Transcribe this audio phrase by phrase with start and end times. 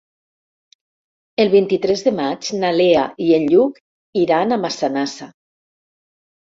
[1.45, 3.81] El vint-i-tres de maig na Lea i en Lluc
[4.27, 5.33] iran a Massanassa.